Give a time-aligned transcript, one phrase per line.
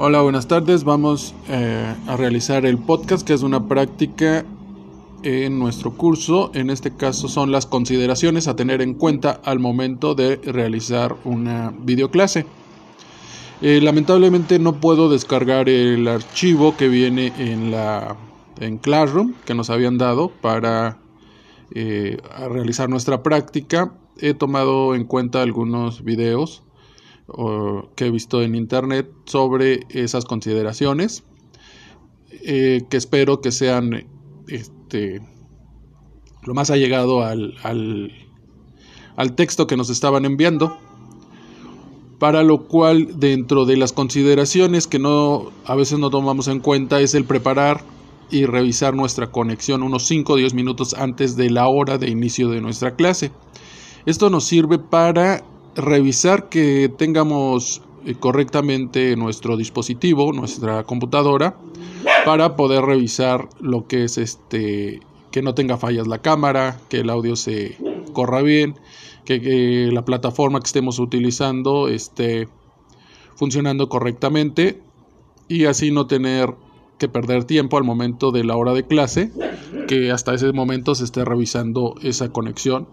[0.00, 0.84] Hola, buenas tardes.
[0.84, 4.44] Vamos eh, a realizar el podcast, que es una práctica
[5.24, 6.52] en nuestro curso.
[6.54, 11.74] En este caso son las consideraciones a tener en cuenta al momento de realizar una
[11.80, 12.46] videoclase.
[13.60, 18.16] Eh, lamentablemente no puedo descargar el archivo que viene en la
[18.60, 20.98] en Classroom que nos habían dado para
[21.74, 22.18] eh,
[22.48, 23.94] realizar nuestra práctica.
[24.16, 26.62] He tomado en cuenta algunos videos
[27.94, 31.24] que he visto en internet sobre esas consideraciones
[32.30, 34.06] eh, que espero que sean
[34.46, 35.20] este,
[36.42, 38.12] lo más allegado al, al,
[39.16, 40.78] al texto que nos estaban enviando
[42.18, 47.00] para lo cual dentro de las consideraciones que no a veces no tomamos en cuenta
[47.00, 47.82] es el preparar
[48.30, 52.50] y revisar nuestra conexión unos 5 o 10 minutos antes de la hora de inicio
[52.50, 53.30] de nuestra clase.
[54.04, 61.56] Esto nos sirve para revisar que tengamos eh, correctamente nuestro dispositivo, nuestra computadora,
[62.24, 67.10] para poder revisar lo que es este, que no tenga fallas la cámara, que el
[67.10, 67.76] audio se
[68.12, 68.76] corra bien,
[69.24, 72.48] que, la plataforma que estemos utilizando esté
[73.36, 74.80] funcionando correctamente
[75.48, 76.54] y así no tener
[76.98, 79.30] que perder tiempo al momento de la hora de clase,
[79.86, 82.88] que hasta ese momento se esté revisando esa conexión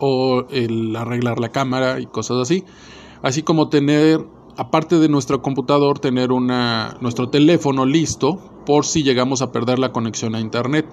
[0.00, 2.64] o el arreglar la cámara y cosas así.
[3.22, 4.24] Así como tener,
[4.56, 9.92] aparte de nuestro computador, tener una, nuestro teléfono listo por si llegamos a perder la
[9.92, 10.86] conexión a internet.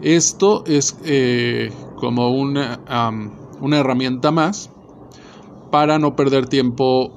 [0.00, 2.80] Esto es eh, como una,
[3.60, 4.70] una herramienta más
[5.70, 7.12] para no perder tiempo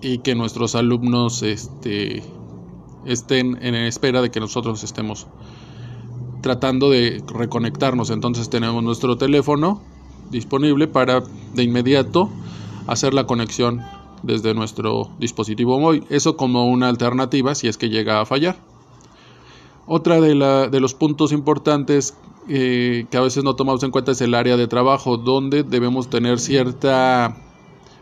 [0.00, 2.22] y que nuestros alumnos este,
[3.04, 5.26] estén en espera de que nosotros estemos
[6.42, 8.10] tratando de reconectarnos.
[8.10, 9.82] Entonces tenemos nuestro teléfono
[10.30, 11.22] disponible para
[11.54, 12.30] de inmediato
[12.86, 13.82] hacer la conexión
[14.22, 16.04] desde nuestro dispositivo móvil.
[16.10, 18.56] Eso como una alternativa si es que llega a fallar.
[19.86, 22.16] Otra de, la, de los puntos importantes
[22.48, 26.08] eh, que a veces no tomamos en cuenta es el área de trabajo, donde debemos
[26.08, 27.36] tener cierta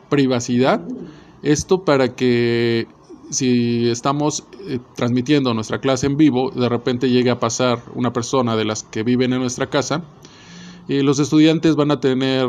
[0.08, 0.86] privacidad.
[1.42, 2.86] Esto para que
[3.30, 8.56] si estamos eh, transmitiendo nuestra clase en vivo, de repente llegue a pasar una persona
[8.56, 10.04] de las que viven en nuestra casa,
[10.88, 12.48] y los estudiantes van a tener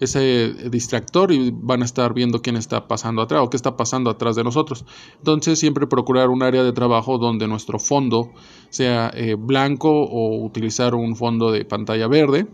[0.00, 4.10] ese distractor y van a estar viendo quién está pasando atrás o qué está pasando
[4.10, 4.84] atrás de nosotros.
[5.18, 8.32] Entonces siempre procurar un área de trabajo donde nuestro fondo
[8.68, 12.48] sea eh, blanco o utilizar un fondo de pantalla verde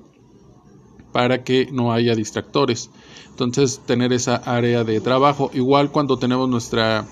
[1.13, 2.91] para que no haya distractores.
[3.31, 7.07] Entonces tener esa área de trabajo igual cuando tenemos nuestra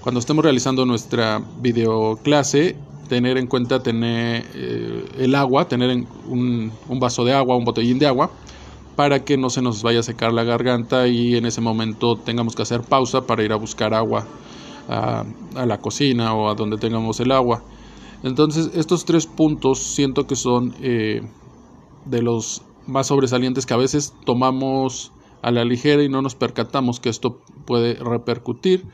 [0.00, 2.76] cuando estemos realizando nuestra videoclase
[3.08, 5.90] tener en cuenta tener eh, el agua, tener
[6.26, 8.30] un, un, vaso de agua, un botellín de agua,
[8.96, 12.56] para que no se nos vaya a secar la garganta y en ese momento tengamos
[12.56, 14.26] que hacer pausa para ir a buscar agua
[14.88, 15.24] a,
[15.66, 17.62] la cocina o a donde tengamos el agua.
[18.22, 21.22] Entonces estos tres puntos siento que son eh,
[22.06, 25.12] de los más sobresalientes que a veces tomamos
[25.42, 28.84] a la ligera y no nos percatamos que esto puede repercutir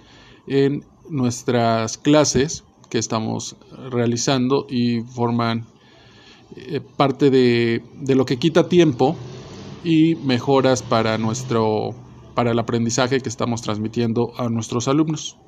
[0.46, 3.56] en nuestras clases que estamos
[3.90, 5.64] realizando y forman
[6.56, 9.16] eh, parte de, de, lo que quita tiempo
[9.82, 11.94] y mejoras para nuestro
[12.34, 15.38] para el aprendizaje que estamos transmitiendo a nuestros alumnos.